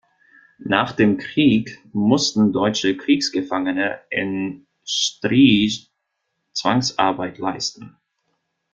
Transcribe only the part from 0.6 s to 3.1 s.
Nach dem Krieg mussten deutsche